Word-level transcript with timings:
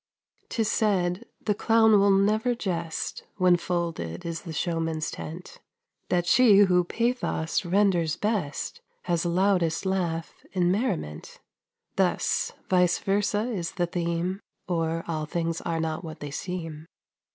'Tis 0.49 0.67
said 0.71 1.25
the 1.39 1.53
clown 1.53 1.99
will 1.99 2.09
never 2.09 2.55
jest 2.55 3.23
When 3.35 3.55
folded 3.55 4.25
is 4.25 4.41
the 4.41 4.51
showman's 4.51 5.11
tent; 5.11 5.59
That 6.09 6.25
she 6.25 6.61
who 6.61 6.83
pathos 6.83 7.63
renders 7.65 8.15
best 8.15 8.81
Has 9.03 9.27
loudest 9.27 9.85
laugh 9.85 10.43
in 10.53 10.71
merriment. 10.71 11.39
Thus, 11.97 12.51
vice 12.67 12.97
versa 12.97 13.41
is 13.51 13.73
the 13.73 13.85
theme, 13.85 14.39
Or, 14.67 15.03
"all 15.07 15.27
things 15.27 15.61
are 15.61 15.79
not 15.79 16.03
what 16.03 16.19
they 16.19 16.31
seem." 16.31 16.87